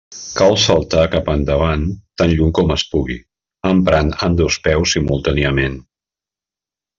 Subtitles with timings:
[0.37, 1.83] Cal saltar cap endavant
[2.21, 3.19] tan lluny com es pugui,
[3.75, 5.79] emprant ambdós peus simultàniament.